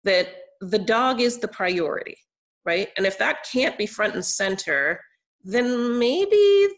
that 0.04 0.30
the 0.62 0.80
dog 0.80 1.22
is 1.22 1.38
the 1.38 1.48
priority, 1.48 2.18
right? 2.66 2.90
And 2.98 3.06
if 3.06 3.20
that 3.20 3.46
can't 3.52 3.78
be 3.78 3.86
front 3.86 4.16
and 4.16 4.26
center, 4.26 5.00
then 5.44 6.00
maybe 6.00 6.70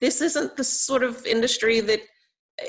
this 0.00 0.20
isn't 0.20 0.56
the 0.56 0.64
sort 0.64 1.02
of 1.02 1.24
industry 1.24 1.80
that 1.80 2.00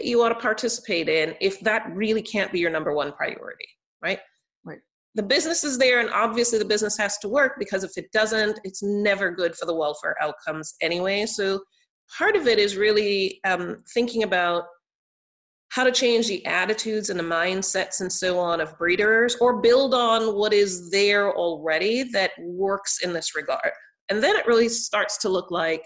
you 0.02 0.22
ought 0.24 0.30
to 0.30 0.36
participate 0.36 1.10
in 1.10 1.36
if 1.42 1.60
that 1.62 1.90
really 1.94 2.22
can't 2.22 2.52
be 2.52 2.60
your 2.60 2.72
number 2.72 2.94
one 2.94 3.12
priority, 3.14 3.68
right? 4.02 4.20
Right. 4.64 4.80
The 5.16 5.24
business 5.24 5.64
is 5.64 5.78
there, 5.78 6.00
and 6.00 6.10
obviously 6.10 6.60
the 6.60 6.66
business 6.66 6.98
has 6.98 7.18
to 7.20 7.30
work 7.30 7.54
because 7.60 7.84
if 7.84 7.92
it 7.98 8.12
doesn't, 8.12 8.60
it's 8.64 8.82
never 8.84 9.32
good 9.32 9.56
for 9.56 9.66
the 9.66 9.76
welfare 9.76 10.16
outcomes 10.22 10.76
anyway. 10.82 11.26
So 11.26 11.62
part 12.18 12.36
of 12.36 12.48
it 12.48 12.60
is 12.60 12.78
really 12.78 13.40
um, 13.46 13.84
thinking 13.94 14.24
about 14.24 14.64
how 15.70 15.84
to 15.84 15.92
change 15.92 16.28
the 16.28 16.46
attitudes 16.46 17.10
and 17.10 17.20
the 17.20 17.24
mindsets 17.24 18.00
and 18.00 18.12
so 18.12 18.40
on 18.40 18.62
of 18.62 18.78
breeders 18.78 19.36
or 19.42 19.62
build 19.62 19.94
on 19.94 20.36
what 20.36 20.54
is 20.54 20.90
there 20.90 21.36
already 21.36 22.04
that 22.04 22.32
works 22.40 23.00
in 23.04 23.12
this 23.14 23.36
regard. 23.36 23.72
And 24.10 24.24
then 24.24 24.36
it 24.36 24.46
really 24.46 24.70
starts 24.70 25.18
to 25.18 25.30
look 25.30 25.52
like 25.52 25.84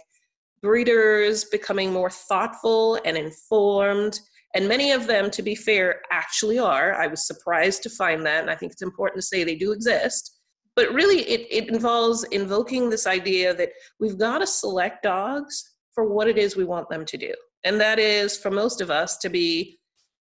breeders 0.61 1.45
becoming 1.45 1.91
more 1.91 2.09
thoughtful 2.09 2.99
and 3.05 3.17
informed. 3.17 4.19
And 4.55 4.67
many 4.67 4.91
of 4.91 5.07
them, 5.07 5.29
to 5.31 5.43
be 5.43 5.55
fair, 5.55 6.01
actually 6.11 6.59
are. 6.59 6.95
I 6.95 7.07
was 7.07 7.27
surprised 7.27 7.83
to 7.83 7.89
find 7.89 8.25
that, 8.25 8.41
and 8.41 8.49
I 8.49 8.55
think 8.55 8.71
it's 8.71 8.81
important 8.81 9.21
to 9.21 9.27
say 9.27 9.43
they 9.43 9.55
do 9.55 9.71
exist. 9.71 10.37
But 10.75 10.93
really, 10.93 11.21
it, 11.21 11.47
it 11.51 11.69
involves 11.69 12.23
invoking 12.25 12.89
this 12.89 13.05
idea 13.05 13.53
that 13.53 13.69
we've 13.99 14.17
got 14.17 14.39
to 14.39 14.47
select 14.47 15.03
dogs 15.03 15.75
for 15.93 16.05
what 16.05 16.27
it 16.27 16.37
is 16.37 16.55
we 16.55 16.63
want 16.63 16.89
them 16.89 17.05
to 17.05 17.17
do. 17.17 17.33
And 17.63 17.79
that 17.81 17.99
is, 17.99 18.37
for 18.37 18.49
most 18.49 18.81
of 18.81 18.89
us, 18.89 19.17
to 19.17 19.29
be 19.29 19.79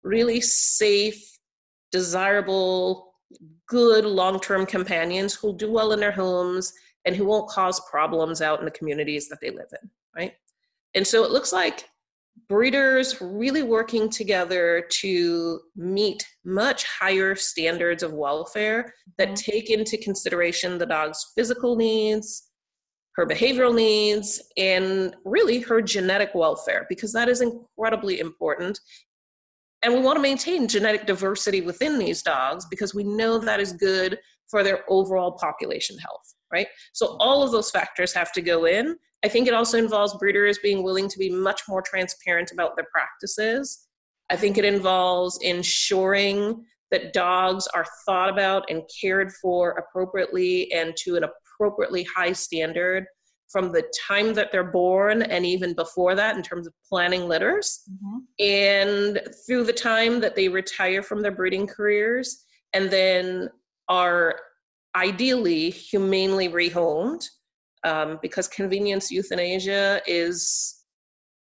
really 0.03 0.41
safe, 0.41 1.23
desirable, 1.91 3.15
good 3.67 4.05
long 4.05 4.39
term 4.41 4.67
companions 4.67 5.35
who'll 5.35 5.53
do 5.53 5.71
well 5.71 5.93
in 5.93 6.01
their 6.01 6.13
homes 6.13 6.73
and 7.05 7.17
who 7.17 7.25
won't 7.25 7.49
cause 7.49 7.81
problems 7.91 8.43
out 8.43 8.59
in 8.59 8.65
the 8.65 8.71
communities 8.71 9.29
that 9.29 9.41
they 9.41 9.51
live 9.51 9.69
in, 9.83 9.91
right? 10.17 10.33
And 10.95 11.07
so 11.07 11.25
it 11.25 11.31
looks 11.31 11.53
like 11.53 11.89
breeders 12.49 13.21
really 13.21 13.63
working 13.63 14.09
together 14.09 14.87
to 15.01 15.61
meet 15.77 16.27
much 16.45 16.85
higher 16.85 17.35
standards 17.35 18.03
of 18.03 18.13
welfare 18.13 18.93
that 19.19 19.29
mm-hmm. 19.29 19.35
take 19.35 19.71
into 19.71 19.97
consideration 19.99 20.79
the 20.79 20.87
dog's 20.87 21.33
physical 21.35 21.77
needs, 21.77 22.51
her 23.17 23.27
behavioral 23.27 23.75
needs, 23.75 24.43
and 24.57 25.15
really 25.25 25.61
her 25.61 25.83
genetic 25.83 26.35
welfare, 26.35 26.87
because 26.89 27.13
that 27.13 27.29
is 27.29 27.43
incredibly 27.43 28.21
important. 28.21 28.79
And 29.83 29.93
we 29.93 30.01
want 30.01 30.17
to 30.17 30.23
maintain 30.23 30.69
genetic 30.69 31.07
diversity 31.07 31.61
within 31.61 31.99
these 31.99 32.23
dogs 32.23 32.67
because 32.71 32.95
we 32.95 33.05
know 33.05 33.39
that 33.39 33.61
is 33.61 33.73
good 33.73 34.19
for 34.49 34.63
their 34.63 34.85
overall 34.89 35.33
population 35.33 35.99
health, 35.99 36.35
right? 36.53 36.69
So 36.93 37.17
all 37.19 37.43
of 37.43 37.51
those 37.51 37.71
factors 37.71 38.13
have 38.13 38.33
to 38.33 38.41
go 38.41 38.67
in. 38.67 38.97
I 39.25 39.29
think 39.29 39.47
it 39.47 39.55
also 39.55 39.79
involves 39.79 40.17
breeders 40.19 40.59
being 40.59 40.83
willing 40.83 41.09
to 41.09 41.19
be 41.19 41.31
much 41.31 41.63
more 41.69 41.83
transparent 41.83 42.51
about 42.53 42.77
their 42.77 42.87
practices. 42.93 43.87
I 44.31 44.37
think 44.37 44.59
it 44.59 44.65
involves 44.65 45.39
ensuring 45.43 46.65
that 46.91 47.13
dogs 47.13 47.67
are 47.69 47.87
thought 48.05 48.29
about 48.29 48.71
and 48.71 48.83
cared 49.01 49.33
for 49.41 49.73
appropriately 49.73 50.73
and 50.73 50.95
to 50.99 51.17
an 51.17 51.25
appropriately 51.25 52.07
high 52.15 52.33
standard 52.33 53.07
from 53.53 53.71
the 53.71 53.85
time 54.09 54.33
that 54.35 54.51
they're 54.51 54.65
born 54.65 55.23
and 55.23 55.45
even 55.45 55.75
before 55.75 56.15
that 56.15 56.37
in 56.37 56.43
terms 56.43 56.67
of 56.67 56.73
planning 56.89 57.29
litters 57.29 57.83
mm-hmm. 57.91 58.19
and 58.39 59.21
through 59.47 59.65
the 59.65 59.73
time 59.73 60.21
that 60.21 60.35
they 60.35 60.49
retire 60.49 61.03
from 61.03 61.21
their 61.21 61.33
breeding 61.33 61.67
careers 61.67 62.45
and 62.73 62.91
then 62.91 63.49
are 63.89 64.41
ideally 64.97 65.69
humanely 65.71 66.49
rehomed 66.49 67.25
um, 67.85 68.19
because 68.23 68.49
convenience 68.49 69.11
euthanasia 69.11 70.01
is 70.07 70.85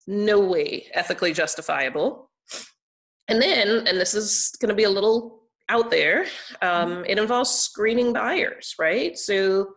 no 0.08 0.40
way 0.40 0.88
ethically 0.94 1.34
justifiable 1.34 2.30
and 3.28 3.42
then 3.42 3.88
and 3.88 4.00
this 4.00 4.14
is 4.14 4.54
going 4.62 4.70
to 4.70 4.76
be 4.76 4.84
a 4.84 4.90
little 4.90 5.44
out 5.70 5.92
there 5.92 6.22
um, 6.62 6.90
mm-hmm. 6.90 7.04
it 7.06 7.18
involves 7.18 7.50
screening 7.50 8.14
buyers 8.14 8.74
right 8.80 9.18
so 9.18 9.68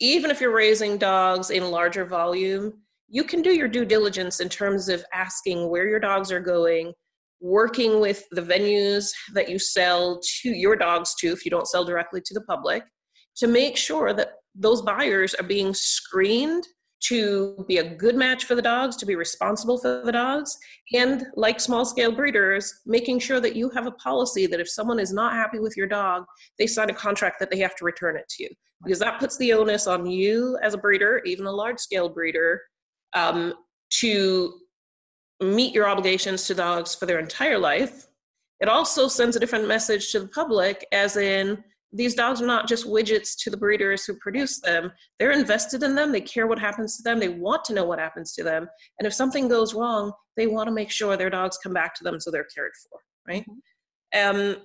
even 0.00 0.30
if 0.30 0.40
you're 0.40 0.54
raising 0.54 0.96
dogs 0.96 1.50
in 1.50 1.70
larger 1.70 2.04
volume, 2.04 2.72
you 3.08 3.22
can 3.22 3.42
do 3.42 3.50
your 3.50 3.68
due 3.68 3.84
diligence 3.84 4.40
in 4.40 4.48
terms 4.48 4.88
of 4.88 5.04
asking 5.12 5.68
where 5.68 5.86
your 5.86 6.00
dogs 6.00 6.32
are 6.32 6.40
going, 6.40 6.92
working 7.40 8.00
with 8.00 8.24
the 8.30 8.40
venues 8.40 9.10
that 9.34 9.48
you 9.48 9.58
sell 9.58 10.20
to 10.40 10.48
your 10.48 10.74
dogs 10.74 11.14
to, 11.16 11.28
if 11.28 11.44
you 11.44 11.50
don't 11.50 11.68
sell 11.68 11.84
directly 11.84 12.20
to 12.24 12.34
the 12.34 12.40
public, 12.42 12.82
to 13.36 13.46
make 13.46 13.76
sure 13.76 14.14
that 14.14 14.32
those 14.54 14.82
buyers 14.82 15.34
are 15.34 15.44
being 15.44 15.74
screened 15.74 16.66
to 17.00 17.64
be 17.66 17.78
a 17.78 17.94
good 17.94 18.14
match 18.14 18.44
for 18.44 18.54
the 18.54 18.62
dogs, 18.62 18.96
to 18.96 19.06
be 19.06 19.14
responsible 19.14 19.78
for 19.78 20.02
the 20.04 20.12
dogs, 20.12 20.56
and 20.92 21.26
like 21.34 21.58
small 21.58 21.84
scale 21.84 22.12
breeders, 22.12 22.72
making 22.84 23.18
sure 23.18 23.40
that 23.40 23.56
you 23.56 23.70
have 23.70 23.86
a 23.86 23.92
policy 23.92 24.46
that 24.46 24.60
if 24.60 24.68
someone 24.68 24.98
is 24.98 25.12
not 25.12 25.32
happy 25.32 25.58
with 25.58 25.76
your 25.76 25.86
dog, 25.86 26.24
they 26.58 26.66
sign 26.66 26.90
a 26.90 26.94
contract 26.94 27.40
that 27.40 27.50
they 27.50 27.58
have 27.58 27.74
to 27.76 27.84
return 27.84 28.16
it 28.16 28.28
to 28.28 28.42
you. 28.42 28.50
Because 28.84 28.98
that 28.98 29.18
puts 29.18 29.38
the 29.38 29.52
onus 29.52 29.86
on 29.86 30.06
you 30.06 30.58
as 30.62 30.74
a 30.74 30.78
breeder, 30.78 31.22
even 31.24 31.46
a 31.46 31.52
large 31.52 31.78
scale 31.78 32.08
breeder, 32.08 32.60
um, 33.14 33.54
to 34.00 34.54
meet 35.42 35.74
your 35.74 35.88
obligations 35.88 36.46
to 36.46 36.54
dogs 36.54 36.94
for 36.94 37.06
their 37.06 37.18
entire 37.18 37.58
life. 37.58 38.06
It 38.60 38.68
also 38.68 39.08
sends 39.08 39.36
a 39.36 39.40
different 39.40 39.66
message 39.66 40.12
to 40.12 40.20
the 40.20 40.28
public, 40.28 40.86
as 40.92 41.16
in, 41.16 41.64
these 41.92 42.14
dogs 42.14 42.40
are 42.40 42.46
not 42.46 42.68
just 42.68 42.86
widgets 42.86 43.34
to 43.42 43.50
the 43.50 43.56
breeders 43.56 44.04
who 44.04 44.14
produce 44.18 44.60
them. 44.60 44.92
They're 45.18 45.32
invested 45.32 45.82
in 45.82 45.94
them. 45.94 46.12
They 46.12 46.20
care 46.20 46.46
what 46.46 46.58
happens 46.58 46.96
to 46.96 47.02
them. 47.02 47.18
They 47.18 47.28
want 47.28 47.64
to 47.64 47.74
know 47.74 47.84
what 47.84 47.98
happens 47.98 48.32
to 48.34 48.44
them. 48.44 48.68
And 48.98 49.06
if 49.06 49.14
something 49.14 49.48
goes 49.48 49.74
wrong, 49.74 50.12
they 50.36 50.46
want 50.46 50.68
to 50.68 50.72
make 50.72 50.90
sure 50.90 51.16
their 51.16 51.30
dogs 51.30 51.58
come 51.62 51.72
back 51.72 51.94
to 51.96 52.04
them 52.04 52.20
so 52.20 52.30
they're 52.30 52.46
cared 52.54 52.72
for, 52.82 53.00
right? 53.26 53.44
Mm-hmm. 54.14 54.40
Um, 54.40 54.56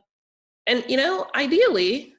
and, 0.68 0.84
you 0.88 0.98
know, 0.98 1.28
ideally, 1.36 2.14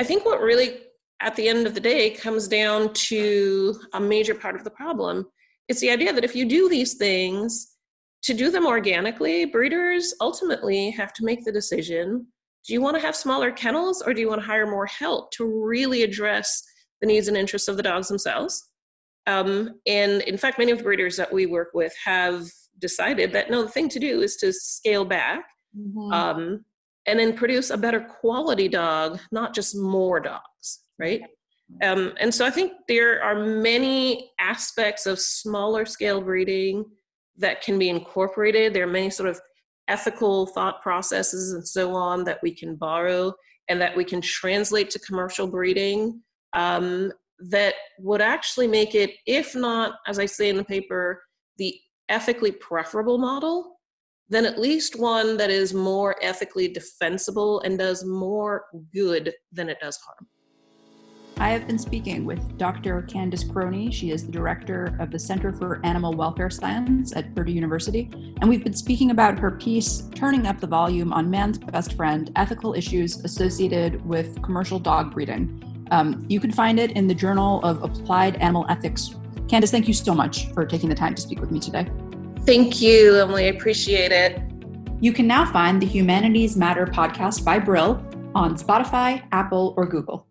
I 0.00 0.04
think 0.04 0.24
what 0.24 0.40
really, 0.40 0.78
at 1.20 1.36
the 1.36 1.48
end 1.48 1.66
of 1.66 1.74
the 1.74 1.80
day, 1.80 2.10
comes 2.10 2.48
down 2.48 2.92
to 2.94 3.76
a 3.92 4.00
major 4.00 4.34
part 4.34 4.56
of 4.56 4.64
the 4.64 4.70
problem 4.70 5.26
is 5.68 5.80
the 5.80 5.90
idea 5.90 6.12
that 6.12 6.24
if 6.24 6.34
you 6.34 6.44
do 6.44 6.68
these 6.68 6.94
things, 6.94 7.68
to 8.22 8.34
do 8.34 8.50
them 8.50 8.66
organically, 8.66 9.44
breeders 9.44 10.14
ultimately 10.20 10.90
have 10.90 11.12
to 11.14 11.24
make 11.24 11.44
the 11.44 11.52
decision 11.52 12.26
do 12.66 12.72
you 12.72 12.80
want 12.80 12.96
to 12.96 13.02
have 13.02 13.16
smaller 13.16 13.50
kennels 13.50 14.02
or 14.02 14.14
do 14.14 14.20
you 14.20 14.28
want 14.28 14.40
to 14.40 14.46
hire 14.46 14.66
more 14.66 14.86
help 14.86 15.30
to 15.32 15.44
really 15.44 16.02
address 16.02 16.62
the 17.00 17.06
needs 17.06 17.28
and 17.28 17.36
interests 17.36 17.68
of 17.68 17.76
the 17.76 17.82
dogs 17.82 18.08
themselves? 18.08 18.70
Um, 19.26 19.80
and 19.86 20.22
in 20.22 20.36
fact, 20.36 20.58
many 20.58 20.72
of 20.72 20.78
the 20.78 20.84
breeders 20.84 21.16
that 21.16 21.32
we 21.32 21.46
work 21.46 21.70
with 21.74 21.94
have 22.04 22.46
decided 22.78 23.32
that 23.32 23.50
no, 23.50 23.62
the 23.62 23.68
thing 23.68 23.88
to 23.90 24.00
do 24.00 24.22
is 24.22 24.36
to 24.36 24.52
scale 24.52 25.04
back 25.04 25.44
mm-hmm. 25.76 26.12
um, 26.12 26.64
and 27.06 27.18
then 27.18 27.36
produce 27.36 27.70
a 27.70 27.76
better 27.76 28.00
quality 28.00 28.68
dog, 28.68 29.20
not 29.30 29.54
just 29.54 29.76
more 29.76 30.20
dogs, 30.20 30.84
right? 30.98 31.22
Um, 31.82 32.12
and 32.20 32.34
so 32.34 32.44
I 32.44 32.50
think 32.50 32.72
there 32.86 33.22
are 33.22 33.34
many 33.34 34.30
aspects 34.38 35.06
of 35.06 35.18
smaller 35.18 35.86
scale 35.86 36.20
breeding 36.20 36.84
that 37.38 37.62
can 37.62 37.78
be 37.78 37.88
incorporated. 37.88 38.74
There 38.74 38.84
are 38.84 38.90
many 38.90 39.08
sort 39.08 39.28
of 39.28 39.40
ethical 39.92 40.46
thought 40.46 40.80
processes 40.82 41.52
and 41.52 41.66
so 41.66 41.94
on 41.94 42.24
that 42.24 42.38
we 42.42 42.54
can 42.54 42.74
borrow 42.76 43.32
and 43.68 43.78
that 43.80 43.94
we 43.94 44.04
can 44.04 44.22
translate 44.22 44.88
to 44.90 44.98
commercial 45.00 45.46
breeding 45.46 46.20
um, 46.54 47.12
that 47.50 47.74
would 47.98 48.22
actually 48.22 48.66
make 48.66 48.94
it, 48.94 49.10
if 49.26 49.54
not, 49.54 49.94
as 50.06 50.18
I 50.18 50.26
say 50.26 50.48
in 50.48 50.56
the 50.56 50.64
paper, 50.64 51.22
the 51.58 51.78
ethically 52.08 52.52
preferable 52.52 53.18
model, 53.18 53.80
then 54.28 54.46
at 54.46 54.58
least 54.58 54.98
one 54.98 55.36
that 55.36 55.50
is 55.50 55.74
more 55.74 56.16
ethically 56.22 56.68
defensible 56.68 57.60
and 57.60 57.78
does 57.78 58.02
more 58.04 58.64
good 58.94 59.34
than 59.52 59.68
it 59.68 59.78
does 59.80 59.98
harm. 59.98 60.26
I 61.42 61.48
have 61.48 61.66
been 61.66 61.76
speaking 61.76 62.24
with 62.24 62.56
Dr. 62.56 63.02
Candace 63.02 63.42
Croney. 63.42 63.92
She 63.92 64.12
is 64.12 64.24
the 64.24 64.30
director 64.30 64.96
of 65.00 65.10
the 65.10 65.18
Center 65.18 65.52
for 65.52 65.80
Animal 65.82 66.14
Welfare 66.14 66.50
Science 66.50 67.12
at 67.16 67.34
Purdue 67.34 67.50
University. 67.50 68.08
And 68.40 68.48
we've 68.48 68.62
been 68.62 68.72
speaking 68.74 69.10
about 69.10 69.40
her 69.40 69.50
piece, 69.50 70.08
Turning 70.14 70.46
Up 70.46 70.60
the 70.60 70.68
Volume 70.68 71.12
on 71.12 71.28
Man's 71.28 71.58
Best 71.58 71.94
Friend 71.94 72.30
Ethical 72.36 72.74
Issues 72.74 73.24
Associated 73.24 74.06
with 74.06 74.40
Commercial 74.40 74.78
Dog 74.78 75.12
Breeding. 75.12 75.88
Um, 75.90 76.24
you 76.28 76.38
can 76.38 76.52
find 76.52 76.78
it 76.78 76.92
in 76.92 77.08
the 77.08 77.14
Journal 77.14 77.60
of 77.64 77.82
Applied 77.82 78.36
Animal 78.36 78.64
Ethics. 78.68 79.16
Candace, 79.48 79.72
thank 79.72 79.88
you 79.88 79.94
so 79.94 80.14
much 80.14 80.46
for 80.52 80.64
taking 80.64 80.88
the 80.88 80.94
time 80.94 81.16
to 81.16 81.20
speak 81.20 81.40
with 81.40 81.50
me 81.50 81.58
today. 81.58 81.90
Thank 82.46 82.80
you, 82.80 83.16
Emily. 83.16 83.46
I 83.46 83.48
appreciate 83.48 84.12
it. 84.12 84.40
You 85.00 85.12
can 85.12 85.26
now 85.26 85.44
find 85.44 85.82
the 85.82 85.86
Humanities 85.86 86.56
Matter 86.56 86.86
podcast 86.86 87.44
by 87.44 87.58
Brill 87.58 87.94
on 88.32 88.56
Spotify, 88.56 89.24
Apple, 89.32 89.74
or 89.76 89.86
Google. 89.86 90.24